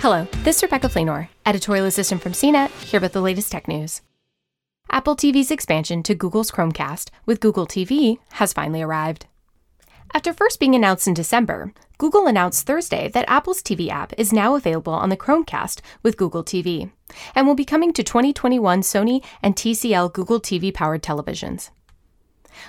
[0.00, 4.00] Hello, this is Rebecca Flanor, editorial assistant from CNET, here with the latest tech news.
[4.90, 9.26] Apple TV's expansion to Google's Chromecast with Google TV has finally arrived.
[10.14, 14.54] After first being announced in December, Google announced Thursday that Apple's TV app is now
[14.54, 16.90] available on the Chromecast with Google TV
[17.34, 21.68] and will be coming to 2021 Sony and TCL Google TV powered televisions.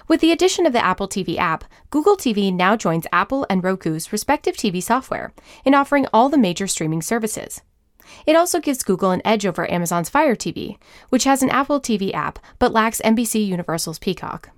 [0.08, 4.12] With the addition of the Apple TV app, Google TV now joins Apple and Roku's
[4.12, 5.34] respective TV software
[5.66, 7.62] in offering all the major streaming services.
[8.26, 10.78] It also gives Google an edge over Amazon's Fire TV,
[11.10, 14.50] which has an Apple TV app but lacks NBC Universal's Peacock.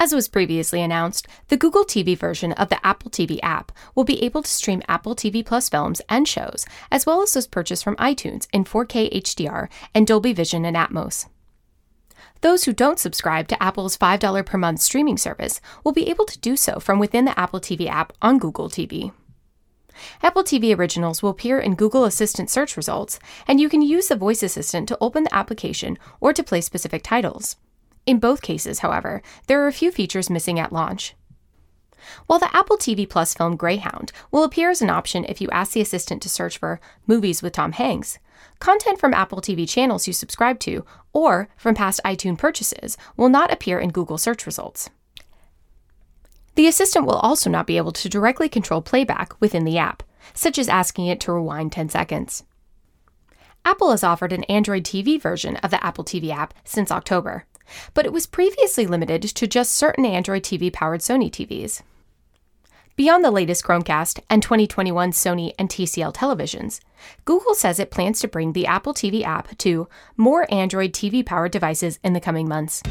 [0.00, 4.22] As was previously announced, the Google TV version of the Apple TV app will be
[4.22, 7.96] able to stream Apple TV Plus films and shows, as well as those purchased from
[7.96, 11.26] iTunes in 4K HDR and Dolby Vision and Atmos.
[12.40, 16.38] Those who don't subscribe to Apple's $5 per month streaming service will be able to
[16.38, 19.12] do so from within the Apple TV app on Google TV.
[20.22, 24.16] Apple TV Originals will appear in Google Assistant search results, and you can use the
[24.16, 27.56] voice assistant to open the application or to play specific titles.
[28.06, 31.14] In both cases, however, there are a few features missing at launch.
[32.26, 35.72] While the Apple TV Plus film Greyhound will appear as an option if you ask
[35.72, 38.18] the assistant to search for movies with Tom Hanks,
[38.58, 43.52] content from Apple TV channels you subscribe to or from past iTunes purchases will not
[43.52, 44.90] appear in Google search results.
[46.54, 50.02] The assistant will also not be able to directly control playback within the app,
[50.34, 52.42] such as asking it to rewind 10 seconds.
[53.64, 57.44] Apple has offered an Android TV version of the Apple TV app since October,
[57.94, 61.82] but it was previously limited to just certain Android TV powered Sony TVs.
[62.96, 66.80] Beyond the latest Chromecast and 2021 Sony and TCL televisions,
[67.24, 71.52] Google says it plans to bring the Apple TV app to more Android TV powered
[71.52, 72.82] devices in the coming months.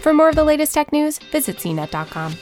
[0.00, 2.34] For more of the latest tech news, visit cnet.com.